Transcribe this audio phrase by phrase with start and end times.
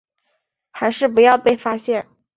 [1.13, 2.07] 不要被发现